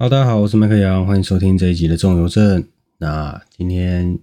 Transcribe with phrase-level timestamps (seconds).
[0.00, 2.66] 好，大家好，我是麦克杨，欢迎收听这一集的重游症。
[2.96, 4.18] 那今天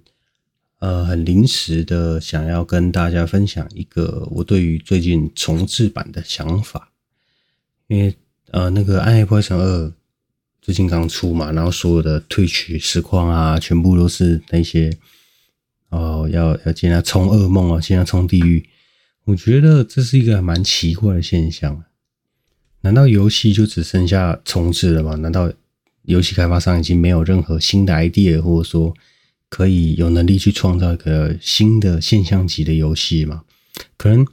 [0.80, 6.92] 呃很临时的想要跟大家分享一个我对于最近重制版的想法，
[7.86, 8.18] 因为
[8.50, 9.86] 呃那个《暗黑破坏神二》
[10.64, 14.98] 最近刚出嘛，然后所有的退取实况啊，全部都是那些
[15.90, 18.68] 哦、要要进来冲噩梦啊，现在冲地狱，
[19.26, 21.84] 我觉得这是一个蛮奇怪的现象。
[22.82, 25.16] 难道游戏就只剩下重制了吗？
[25.18, 25.52] 难道
[26.08, 28.94] 游戏开发商已经没有任何新的 idea，或者说
[29.50, 33.44] 可以有能力去创造一个新的现象级的游戏嘛？
[33.96, 34.26] 可能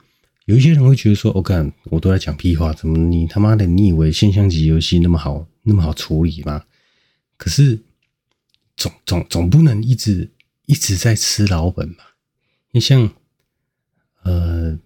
[0.47, 6.65] 有一些人会觉得说：“我、哦、干，我都在讲屁话，怎么你他妈的你以为现象级游戏那么好那么好处理吗？”
[7.37, 7.79] 可是
[8.77, 10.31] 总总总不能一直
[10.67, 12.15] 一直在吃老本吧？
[12.73, 13.11] 你像
[14.23, 14.79] 呃。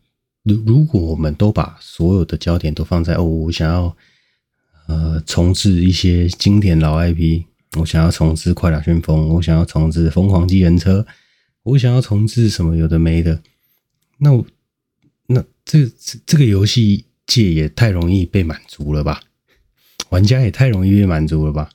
[0.45, 3.95] 如如果我们都把所有的焦点都放在哦，我想要
[4.89, 7.45] 呃重置一些经典老 IP，
[7.79, 11.01] 我想要重置《快打旋风》，我想要重置《疯狂机人车》，
[11.63, 13.41] 我想要重置什么有的没的，
[14.19, 14.45] 那我
[15.29, 15.89] 那这
[16.27, 19.23] 这个游戏界也太容易被满足了吧？
[20.09, 21.71] 玩家也太容易被满足了吧？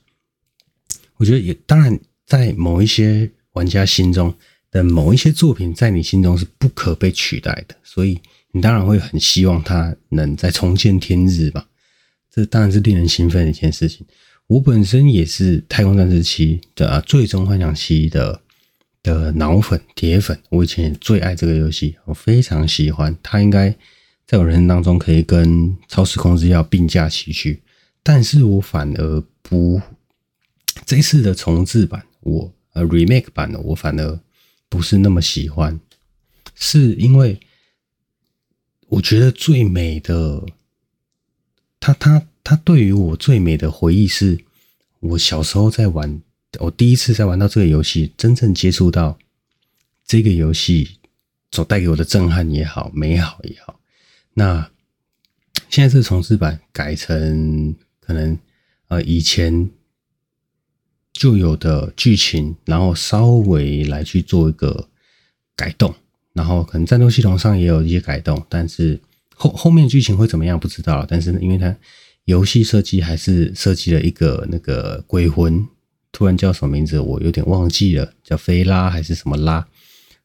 [1.16, 4.34] 我觉得也当然，在某一些玩家心中
[4.70, 8.20] 的某一些作品，在你心中是不可被取代的，所以。
[8.56, 11.66] 你当然会很希望它能再重见天日吧？
[12.34, 14.04] 这当然是令人兴奋的一件事情。
[14.48, 18.40] 我本身也是《太空战士七》的《最终幻想七》的
[19.02, 20.36] 的脑粉、铁粉。
[20.50, 23.40] 我以前也最爱这个游戏，我非常喜欢它。
[23.40, 23.74] 应该
[24.26, 27.62] 在我人生当中可以跟《超时空之钥》并驾齐驱。
[28.02, 29.80] 但是我反而不
[30.84, 34.20] 这次的重制版，我呃 remake 版的，我反而
[34.68, 35.78] 不是那么喜欢，
[36.56, 37.38] 是因为。
[38.88, 40.44] 我觉得最美的，
[41.84, 44.42] 他他他对于我最美的回忆是，
[45.00, 46.22] 我小时候在玩，
[46.58, 49.18] 我第一次在玩到这个游戏，真正接触到
[50.06, 50.96] 这个游戏
[51.50, 53.78] 所带给我的震撼也好，美好也好。
[54.32, 54.70] 那
[55.68, 58.38] 现在这个重制版改成可能
[58.88, 59.68] 呃以前
[61.12, 64.88] 就有的剧情，然后稍微来去做一个
[65.54, 65.94] 改动。
[66.32, 68.98] 然后可能战斗系统上也有一些改动，但是
[69.34, 71.04] 后后面剧情会怎么样不知道。
[71.08, 71.74] 但是因为它
[72.24, 75.66] 游戏设计还是设计了一个那个鬼魂，
[76.10, 79.66] 突然叫什么名字我有点忘记了，叫菲拉还是什么拉。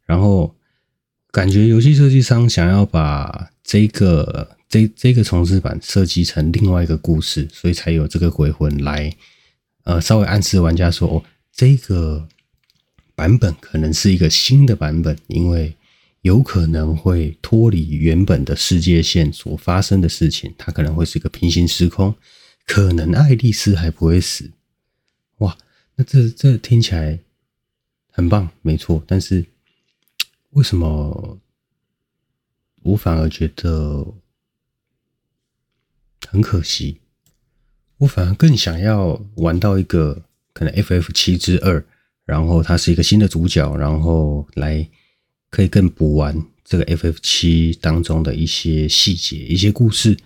[0.05, 0.55] 然后
[1.31, 9.13] 感觉游戏设计商想要把这个这这个重制版设计成另外一个故事，所以才有这个鬼魂来
[9.83, 12.27] 呃稍微暗示玩家说哦，这个
[13.15, 15.75] 版本可能是一个新的版本，因为。
[16.21, 22.13] 有可能会脱离原本的世界线所发生的事情，它可能会是一个平行时空，
[22.65, 24.51] 可能爱丽丝还不会死。
[25.37, 25.57] 哇，
[25.95, 27.19] 那这这听起来
[28.11, 29.01] 很棒，没错。
[29.07, 29.45] 但是
[30.49, 31.39] 为什么
[32.83, 34.13] 我反而觉得
[36.27, 36.99] 很可惜？
[37.99, 41.85] 我反而更想要玩到一个可能 FF 七之二，
[42.25, 44.85] 然后它是一个新的主角，然后来。
[45.49, 50.17] 可以更补完这个 FF 七当中的一些细节、一些故事。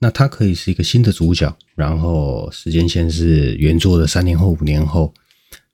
[0.00, 5.12] 那它可以是一个新的主角，然后时间线是原作的三年后、五年后，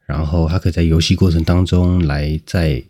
[0.07, 2.83] 然后它可以在游戏过程当中来在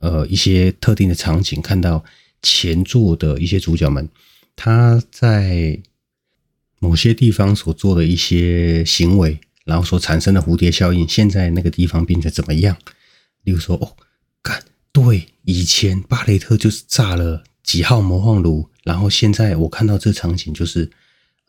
[0.00, 2.04] 呃一些特定的场景看到
[2.42, 4.08] 前作的一些主角们，
[4.54, 5.80] 他在
[6.78, 12.76] 某些地方所做的一些行为，然后所产生的蝴蝶效应，现在那个地方变成怎么样？
[13.42, 13.96] 例如说，哦，
[15.00, 20.90] 对，以前巴雷特就是炸了几号魔幻炉，然后现在我看到这场景就是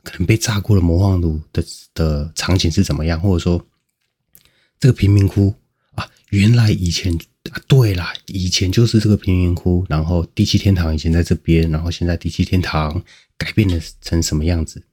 [0.03, 1.65] 可能被炸过了魔幻炉的
[1.95, 3.65] 的场景是怎么样，或者说
[4.79, 5.51] 这个贫民窟
[5.95, 7.11] 啊，原来以前
[7.49, 13.03] 啊，对啦，以前就是这个贫民窟，然后第七天堂以前在这边，然后现在第七天堂
[13.35, 14.83] 改变了成什么样子？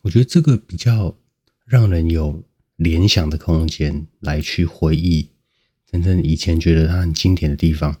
[0.00, 1.14] 我觉得这个比较
[1.66, 2.42] 让人有
[2.76, 5.28] 联想的空间来去回忆。
[5.90, 7.96] 真正以前觉得它很经典的地方，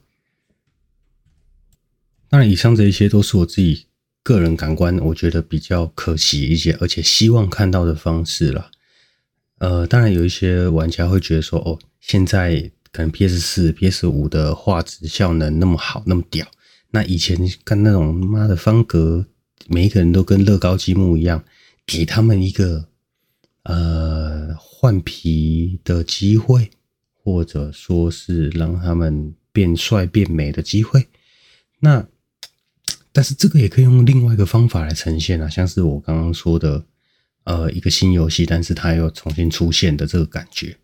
[2.28, 3.86] 当然，以上这一些都是我自己
[4.22, 8.70] 个人感官，我觉得比较可惜一些，而且希望看到的方式了。
[9.56, 16.46] 呃，当然有一些玩家会觉得说，哦，现在可能 PS 四、PS 五的画质效能那么好，那么屌，
[16.90, 19.26] 那以前看那种妈的方格，
[19.66, 21.42] 每一个人都跟乐高积木一样，
[21.86, 22.88] 给他们一个
[23.62, 26.70] 呃换皮的机会。
[27.30, 31.06] 或者说是让他们变帅变美的机会，
[31.80, 32.08] 那
[33.12, 36.82] 但是这个也可以用另外一个方法来呈现啊，像是我刚刚说的，
[37.44, 40.74] 呃一个新游戏，但是它又重新出现的这个感觉。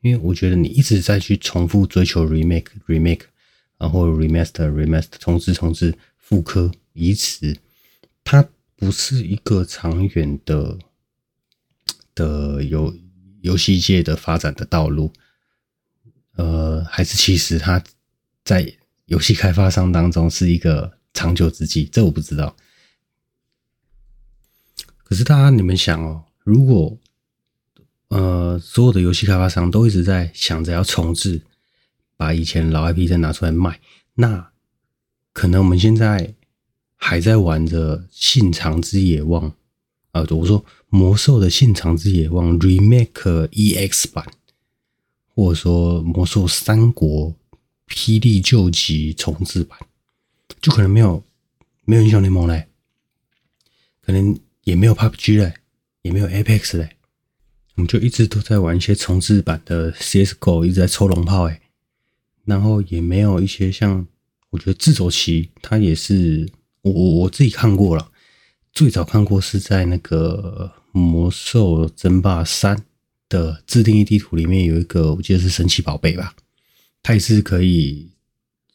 [0.00, 3.26] 因为我觉得你一直在去重复追求 remake remake，
[3.78, 7.56] 然后 remaster remaster 重置重置复刻移植，
[8.24, 10.76] 它不是一个长远的
[12.12, 12.92] 的游
[13.42, 15.12] 游戏界的发展的道路。
[16.36, 17.82] 呃，还是其实它
[18.44, 18.74] 在
[19.06, 22.56] 游戏开发商当中是一个长久之计，这我不知道。
[25.04, 26.98] 可是大家你们想哦，如果
[28.08, 31.42] 呃，所有的游戏开发商都一直在想着要重置，
[32.16, 33.80] 把以前老 IP 再拿出来卖。
[34.14, 34.52] 那
[35.32, 36.34] 可能我们现在
[36.96, 39.50] 还在玩着《信长之野望》
[40.12, 44.26] 啊，我说魔兽的《信长之野望》Remake EX 版，
[45.34, 47.34] 或者说魔兽三国
[47.88, 49.78] 霹雳救急重置版，
[50.60, 51.22] 就可能没有
[51.84, 52.68] 没有英雄联盟嘞，
[54.00, 55.54] 可能也没有 PUBG 嘞，
[56.02, 56.96] 也没有 Apex 嘞。
[57.74, 61.60] 我们就一直都在玩一些重置版的 CSGO，一直在抽龙炮哎，
[62.44, 64.06] 然后也没有一些像
[64.50, 66.46] 我觉得自走棋，它也是
[66.82, 68.10] 我我我自己看过了，
[68.72, 72.84] 最早看过是在那个魔兽争霸三
[73.32, 76.34] 的自定义地图里面有一个，我记得是神奇宝贝吧，
[77.02, 78.10] 它也是可以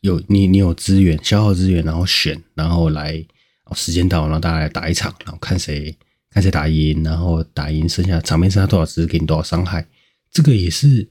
[0.01, 3.23] 有你你有资源消耗资源，然后选，然后来
[3.65, 5.95] 哦时间到，然后大家来打一场，然后看谁。
[6.29, 9.87] 看谁打赢，然后打赢剩下场面剩下多少只，给你多少伤害，
[10.29, 11.07] 这个也是，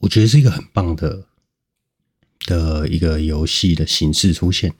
[0.00, 1.24] 我觉得是一个很棒的
[2.44, 4.74] 的一个游戏的形式出现。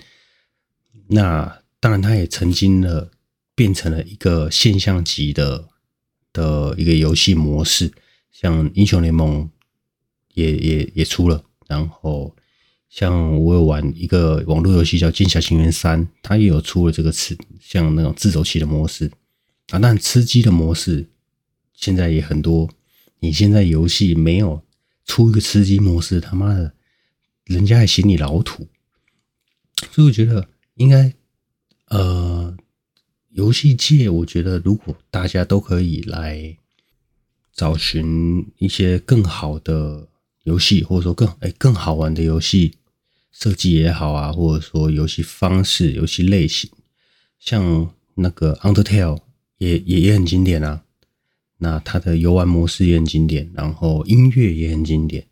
[1.07, 3.11] 那当然，它也曾经的
[3.55, 5.69] 变成了一个现象级的
[6.39, 7.93] 的一个游戏模式，
[8.31, 9.51] 像英雄联盟
[10.35, 12.35] 也也也出了，然后。
[12.91, 19.13] 像我有玩一个网络游戏叫《剑侠情缘三》，它也有出了这个吃像那种自走棋的模式
[19.69, 21.07] 啊，但吃鸡的模式
[21.75, 22.67] 现在也很多。
[23.21, 24.65] 你现在游戏没有
[25.05, 26.73] 出一个吃鸡模式，他妈的，
[27.45, 28.67] 人家还嫌你老土。
[29.93, 31.13] 所以我觉得应该，
[31.89, 32.57] 呃，
[33.39, 36.57] 游戏界，我觉得如果大家都可以来
[37.55, 40.09] 找寻一些更好的
[40.43, 42.75] 游戏，或者说更哎更好玩的游戏。
[43.31, 46.69] 设计也好啊，或者说游戏方式、游戏类型，
[47.39, 49.17] 像那个《Undertale》
[49.59, 50.83] 也也也很经典啊。
[51.59, 55.25] 那它的游玩模式也很经典，然后音乐也很经典。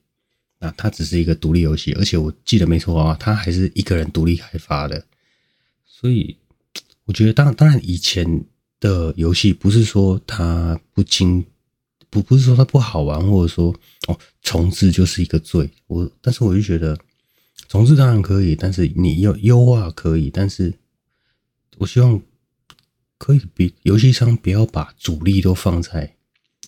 [0.60, 5.04] 那它只是一个独立游戏，而且我记得没错啊，它还是一个人独立开发的。
[5.84, 6.36] 所以
[7.06, 8.44] 我觉得当，当然以前
[8.78, 11.44] 的游戏不是说它不精，
[12.08, 13.74] 不不是说它不好玩，或者说
[14.06, 15.68] 哦重置就是一个罪。
[15.88, 16.96] 我但是我就觉得。
[17.68, 20.72] 重置当然可以，但是你要优化可以，但是
[21.78, 22.20] 我希望
[23.18, 26.14] 可以比游戏商不要把主力都放在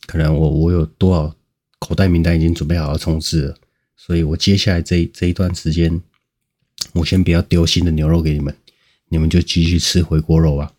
[0.07, 1.37] 可能我我有多少
[1.79, 3.57] 口袋名单已经准备好要重置了，
[3.97, 6.03] 所以我接下来这这一段时间，
[6.95, 8.57] 我先不要丢新的牛肉给你们，
[9.09, 10.73] 你们就继续吃回锅肉吧。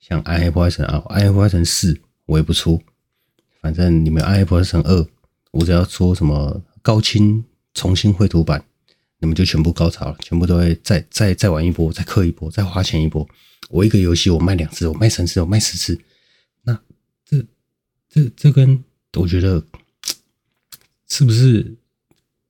[0.00, 1.92] 像《暗黑破坏神》啊，《暗黑破坏神四》
[2.26, 2.82] 我也不出，
[3.60, 5.00] 反正你们《暗黑破坏神二》，
[5.52, 8.64] 我只要说什么高清重新绘图版。
[9.20, 13.26] 你们就全部高潮了，全部都会再再再玩一波，再氪一波，再花钱一波。
[13.70, 15.98] 我一个游戏我卖两次，我卖三次，我卖十次。
[16.64, 16.78] 那
[17.24, 17.42] 这
[18.10, 18.84] 这这跟
[19.14, 19.64] 我觉得
[21.08, 21.74] 是不是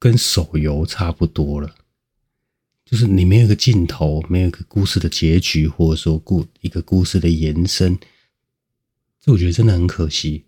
[0.01, 1.73] 跟手游差不多了？
[2.85, 7.99] 就是你没有一个尽头，没有一个故事的结局，或者说故一个故事的延伸，
[9.21, 10.45] 这我觉得真的很可惜。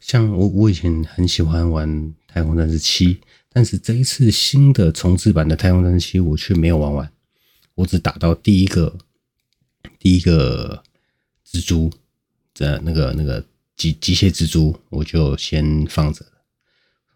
[0.00, 1.88] 像我我以前很喜欢玩
[2.26, 3.14] 《太空战士七》。
[3.52, 7.12] 但是这一次新的重置版的《太空战士七》，我却没有玩完，
[7.74, 8.96] 我只打到第一个
[9.98, 10.84] 第一个
[11.44, 11.90] 蜘蛛
[12.54, 13.44] 的那个那个
[13.76, 16.30] 机机械蜘蛛，我就先放着了。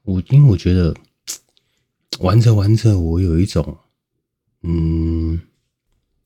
[0.03, 0.93] 我因为我觉得
[2.19, 3.79] 玩着玩着，我有一种
[4.65, 5.41] 嗯，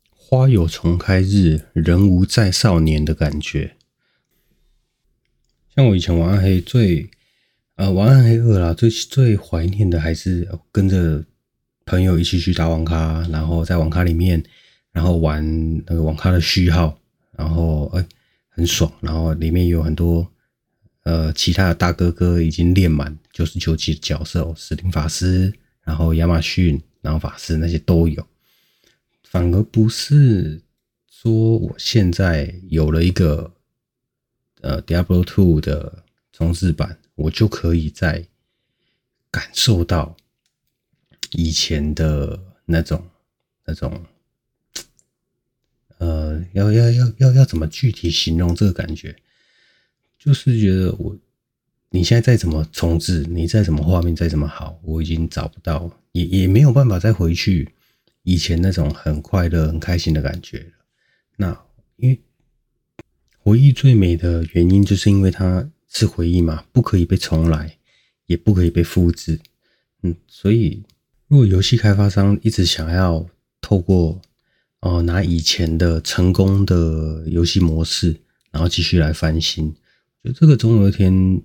[0.09, 3.77] 花有重开日，人无再少年的感觉。
[5.75, 7.11] 像我以前玩暗黑最。
[7.79, 11.25] 呃，玩暗黑二啦，最最怀念的还是跟着
[11.87, 14.43] 朋友一起去打网咖，然后在网咖里面，
[14.91, 15.41] 然后玩
[15.87, 16.99] 那个网咖的序号，
[17.37, 18.05] 然后哎、
[18.49, 20.29] 很爽，然后里面有很多
[21.05, 25.55] 呃其他的大哥哥已经练满九十九级角色，死灵法师，
[25.85, 28.27] 然后亚马逊，然后法师那些都有，
[29.25, 30.61] 反而不是
[31.09, 33.53] 说我现在有了一个
[34.61, 36.99] 呃 Diablo Two 的重置版。
[37.19, 38.25] 我就可以再
[39.29, 40.17] 感受到
[41.33, 43.05] 以前的那种、
[43.65, 44.07] 那种，
[45.99, 49.17] 呃，要要要要要怎么具体形容这个感觉？
[50.17, 51.19] 就是觉得我
[51.91, 57.69] 你现在再怎么重置，你再怎么画面再怎么好，我已经找不到，也也没有办法再回去
[58.23, 60.73] 以前那种很快乐、很开心的感觉了。
[61.37, 61.61] 那
[61.97, 62.21] 因为
[63.39, 67.79] 回忆最美的原因，就是因为它是回忆嘛，不可以被重来，
[68.27, 69.41] 也不可以被复制。
[70.03, 70.83] 嗯，所以
[71.29, 73.27] 如果游戏开发商一直想要
[73.61, 74.21] 透过
[74.81, 78.17] 哦、拿以前的成功的游戏模式，
[78.53, 79.75] 然后继续来翻新。
[80.23, 81.43] 就这个总有一天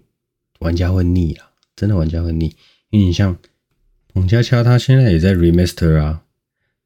[0.60, 2.56] 玩家会腻啊，真的玩家会腻。
[2.92, 3.36] 因为你像
[4.13, 6.24] 澎恰恰，他现在也在 remaster 啊，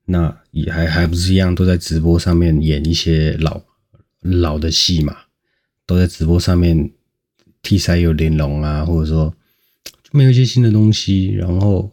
[0.06, 3.62] 那也还还不是一样，都在直播上面演一些老
[4.22, 5.16] 老的戏嘛，
[5.86, 6.92] 都在直播上面
[7.62, 9.36] 替塞有玲珑啊，或者说
[10.04, 11.34] 就没有一些新的东西。
[11.34, 11.92] 然后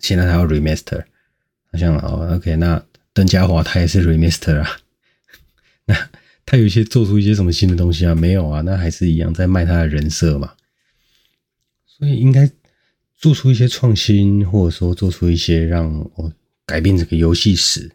[0.00, 1.04] 现在他要 remaster，
[1.70, 2.84] 好像哦，OK 那。
[3.16, 4.68] 邓家华他也是 remaster 啊，
[5.84, 6.10] 那
[6.44, 8.12] 他有一些做出一些什么新的东西啊？
[8.12, 10.54] 没有啊，那还是一样在卖他的人设嘛。
[11.86, 12.50] 所以应该
[13.16, 16.32] 做出一些创新，或者说做出一些让我
[16.66, 17.90] 改变这个游戏史，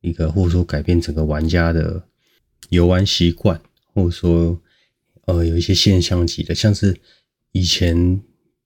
[0.00, 2.08] 一个或者说改变整个玩家的
[2.68, 3.60] 游玩习惯，
[3.92, 4.60] 或者说
[5.26, 7.00] 呃有一些现象级的，像是
[7.52, 8.20] 以前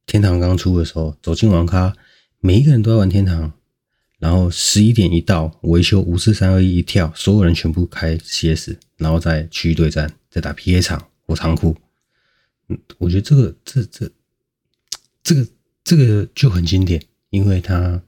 [0.06, 1.97] 天堂刚出的时候，走进网咖，
[2.40, 3.52] 每一个人都在玩天堂。
[4.18, 11.76] 然后十一点一到，维修五四三二一一跳，所有人全部开 CS，然后再区域对战，再打 PK 场或仓库。
[12.68, 14.11] 嗯，我觉得这个这这
[15.23, 15.47] 这个
[15.87, 17.00] 这个就很经典，
[17.31, 18.02] 因为它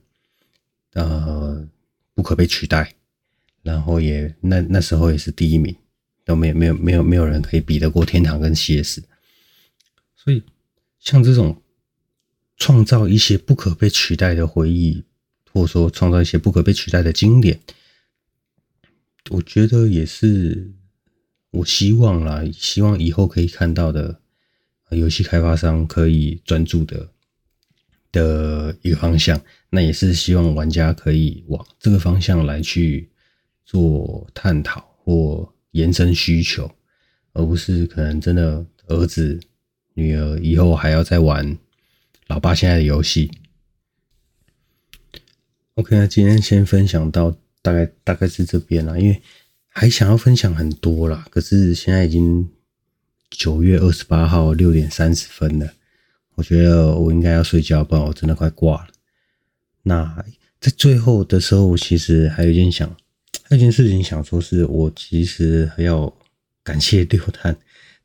[0.95, 1.65] 呃
[2.13, 2.97] 不可被取代，
[3.63, 5.73] 然后也那那时候也是第一名，
[6.25, 9.03] 都没有没有没有没有人可以比得过天堂跟 CS。
[10.17, 10.43] 所以
[10.99, 11.63] 像这种
[12.57, 15.05] 创造一些不可被取代的回忆。
[15.51, 17.59] 或者说创造一些不可被取代的经典，
[19.31, 20.73] 我觉得也是
[21.51, 24.21] 我希望啦，希望以后可以看到的
[24.91, 27.11] 游戏开发商可以专注的
[28.13, 29.41] 的一个方向。
[29.71, 33.11] 那也是希望玩家可以往这个方向来去
[33.65, 36.71] 做探讨或延伸需求，
[37.33, 39.39] 而不是可能真的儿子
[39.95, 41.59] 女儿以后还要再玩
[42.29, 43.31] 老爸现在的游戏。
[45.75, 49.23] OK，那今天先分享到大概大概是这边啦，因为
[49.69, 52.49] 还想要分享很多啦，可是现在已经
[53.31, 55.75] 九月二十八号六点三十分了，
[56.39, 58.89] 我觉得我应该要睡觉，不然我真的快挂了。
[59.83, 60.25] 那
[60.61, 62.89] 在最后的时候，我其实还有一件想，
[63.43, 66.13] 还有一件事情想说，是我其实还要
[66.63, 67.57] 感谢六探，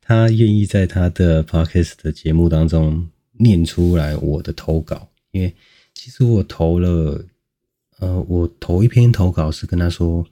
[0.01, 5.53] 他愿意在他的 Podcast 的节目当中念出来我的投稿，因为
[5.93, 7.23] 其实我投了。
[7.99, 10.25] 呃，我头一篇投稿是跟他说，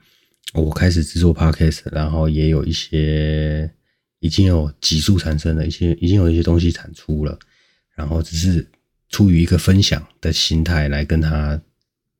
[0.54, 3.72] 我开始制作 podcast，然后也有一些
[4.20, 7.40] 已经有急速产生的一些，已经有一些东西产出了，
[7.96, 8.66] 然后只是
[9.10, 11.60] 出于一个分享的心态来跟他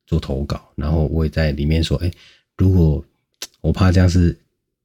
[0.06, 2.12] 做投稿，然后我也在里面说，哎，
[2.58, 3.04] 如果
[3.62, 4.38] 我怕这样是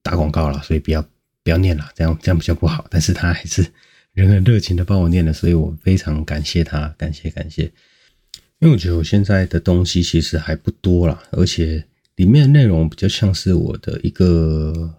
[0.03, 1.03] 打广告了，所以不要
[1.43, 2.87] 不要念了，这样这样比较不好。
[2.89, 3.67] 但是他还是
[4.13, 7.65] 仍很热情的帮我念了，所以我非常感谢他，感谢感谢。
[8.59, 14.95] 因为我觉得我现在的东西其实还不多啦，而且里面的内容比较像是我的一个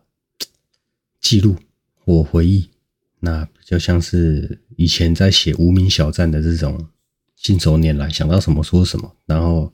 [1.20, 1.56] 记录
[1.96, 2.70] 或回忆，
[3.20, 6.88] 那比较像是以前在写无名小站的这种
[7.36, 9.72] 信手拈来，想到什么说什么，然后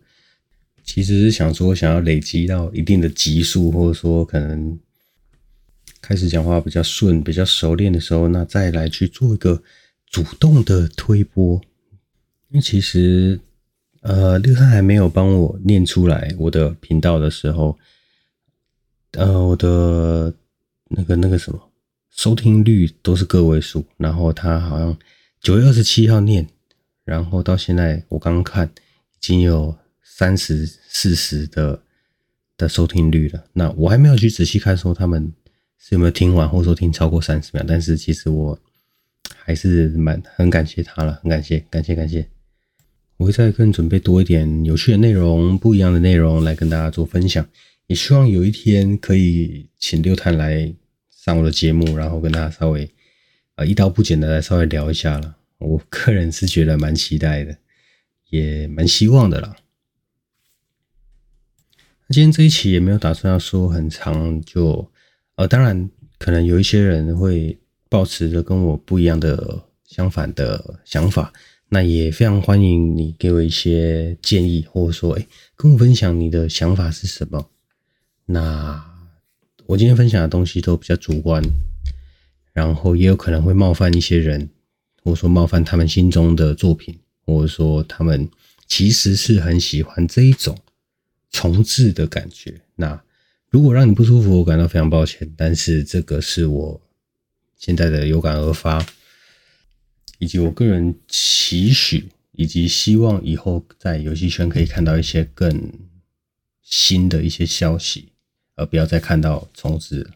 [0.83, 4.79] 其实是想说想要累积到一定的级数，或者说可能
[6.01, 9.61] 开始讲话比较顺、比较熟练的时候，那再来去做一个
[10.09, 11.61] 主动的推波，
[12.49, 13.39] 因为其实。
[14.05, 17.79] 呃，六探还没有帮我念出来我的频道的时候，
[19.11, 20.33] 呃，我的
[20.89, 21.71] 那个那个什么
[22.15, 24.97] 收听率都是个位数，然后他好像
[25.41, 26.47] 九月二十七号念，
[27.03, 31.81] 然后到现在我刚刚看已经有三十四十的
[32.55, 33.43] 的收听率了。
[33.53, 35.33] 那我还没有去仔细看说他们
[35.79, 38.57] 是有没有听完，或者说听超过三十秒，但是其实我
[39.35, 42.27] 还是蛮很感谢他了，很感谢，感谢，感谢。
[43.17, 47.45] 我会再更准备多一点有趣的内容，不一样的内容来跟大家做分享。
[47.87, 50.73] 也希望有一天可以请六探来
[51.23, 52.89] 上我的节目，然后跟大家稍微
[53.55, 55.37] 呃一刀不剪的来稍微聊一下了。
[55.57, 57.55] 我个人是觉得蛮期待的，
[58.29, 59.55] 也蛮希望的啦。
[62.09, 64.91] 今天这一期也没有打算要说很长，就
[65.35, 65.89] 呃，当然
[66.19, 71.31] 可能有一些人会抱持着跟我不一样的相反的想法。
[71.69, 75.25] 那也非常欢迎你给我一些建议，或者说，哎，
[75.55, 77.49] 跟我分享你的想法是什么？
[78.25, 78.92] 那
[79.65, 81.41] 我今天分享的东西都比较主观，
[82.51, 84.49] 然后也有可能会冒犯一些人，
[85.01, 88.29] 或者说冒犯他们心中的作品，或者说他们
[88.67, 90.57] 其实是很喜欢这一种
[91.31, 92.61] 重置的感觉。
[92.75, 93.01] 那
[93.49, 96.81] 如果让你不舒服，我感到非常抱歉，但是这个是我
[97.57, 98.85] 现在的有感而发，
[100.19, 105.71] 以及我个人期许，以及希望以后在游戏圈可以看到一些更
[106.61, 108.09] 新的一些消息。
[108.55, 110.11] 而不要再看到虫子。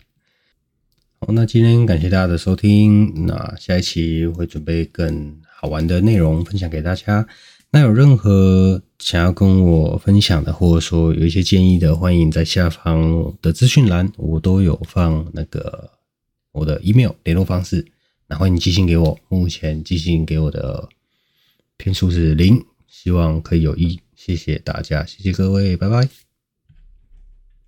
[1.20, 3.26] 好，那今天感谢大家的收听。
[3.26, 7.28] 那下一期会准备更好玩的内容分享给大家。
[7.72, 15.90] 那有任何想要跟我分享的，或者说有一些建议的，欢迎在下方的资讯栏，我都有放那个
[16.52, 17.86] 我的 email 联络方式。
[18.28, 19.18] 那欢迎寄信给我。
[19.28, 20.88] 目前寄信给我的
[21.78, 24.00] 篇数是零，希望可以有益。
[24.16, 26.27] 谢谢大家，谢谢各位，拜拜。